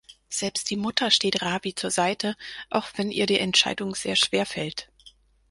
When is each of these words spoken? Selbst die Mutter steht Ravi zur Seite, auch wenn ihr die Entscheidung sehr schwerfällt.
Selbst 0.29 0.71
die 0.71 0.77
Mutter 0.77 1.11
steht 1.11 1.43
Ravi 1.43 1.75
zur 1.75 1.91
Seite, 1.91 2.35
auch 2.71 2.87
wenn 2.95 3.11
ihr 3.11 3.27
die 3.27 3.37
Entscheidung 3.37 3.93
sehr 3.93 4.15
schwerfällt. 4.15 4.89